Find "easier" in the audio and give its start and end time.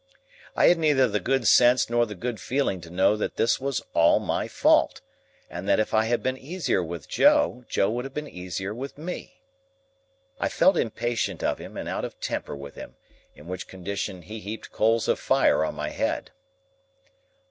6.39-6.81, 8.27-8.73